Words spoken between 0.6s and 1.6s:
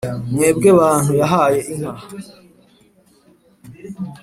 bantu yahaye